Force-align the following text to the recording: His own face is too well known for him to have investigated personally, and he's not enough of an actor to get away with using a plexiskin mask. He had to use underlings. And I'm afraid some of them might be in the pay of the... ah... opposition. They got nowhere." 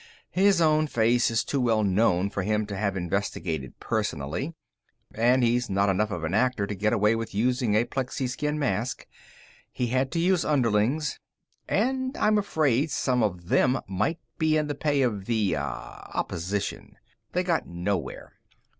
His 0.31 0.59
own 0.61 0.87
face 0.87 1.29
is 1.29 1.43
too 1.43 1.61
well 1.61 1.83
known 1.83 2.31
for 2.31 2.41
him 2.41 2.65
to 2.65 2.75
have 2.75 2.97
investigated 2.97 3.79
personally, 3.79 4.55
and 5.13 5.43
he's 5.43 5.69
not 5.69 5.89
enough 5.89 6.09
of 6.09 6.23
an 6.23 6.33
actor 6.33 6.65
to 6.65 6.73
get 6.73 6.91
away 6.91 7.15
with 7.15 7.35
using 7.35 7.75
a 7.75 7.85
plexiskin 7.85 8.57
mask. 8.57 9.05
He 9.71 9.89
had 9.89 10.11
to 10.13 10.19
use 10.19 10.43
underlings. 10.43 11.19
And 11.69 12.17
I'm 12.17 12.39
afraid 12.39 12.89
some 12.89 13.21
of 13.21 13.49
them 13.49 13.79
might 13.87 14.17
be 14.39 14.57
in 14.57 14.65
the 14.65 14.73
pay 14.73 15.03
of 15.03 15.25
the... 15.25 15.55
ah... 15.57 16.09
opposition. 16.15 16.97
They 17.33 17.43
got 17.43 17.67
nowhere." 17.67 18.39